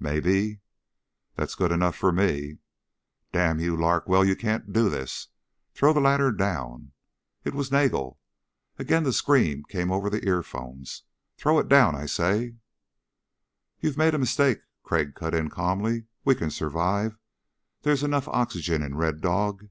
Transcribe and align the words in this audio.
"Maybe...." 0.00 0.60
"That's 1.36 1.54
good 1.54 1.70
enough 1.70 1.94
for 1.94 2.10
me." 2.10 2.56
"Damn 3.32 3.60
you, 3.60 3.76
Larkwell, 3.76 4.24
you 4.24 4.34
can't 4.34 4.72
do 4.72 4.88
this. 4.88 5.28
Throw 5.74 5.92
that 5.92 6.00
ladder 6.00 6.32
down." 6.32 6.92
It 7.44 7.52
was 7.54 7.70
Nagel. 7.70 8.18
Again 8.78 9.02
the 9.04 9.12
scream 9.12 9.62
came 9.68 9.92
over 9.92 10.08
the 10.08 10.26
earphones: 10.26 11.02
"Throw 11.36 11.58
it 11.58 11.68
down, 11.68 11.94
I 11.94 12.06
say." 12.06 12.54
"You've 13.78 13.98
made 13.98 14.14
a 14.14 14.18
mistake," 14.18 14.60
Crag 14.82 15.14
cut 15.14 15.34
in 15.34 15.50
calmly. 15.50 16.06
"We 16.24 16.34
can 16.34 16.50
survive. 16.50 17.18
There's 17.82 18.02
enough 18.02 18.26
oxygen 18.28 18.82
in 18.82 18.94
Red 18.94 19.20
Dog." 19.20 19.68